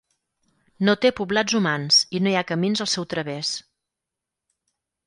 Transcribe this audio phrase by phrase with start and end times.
[0.87, 3.55] No té poblats humans i no hi ha camins al seu través.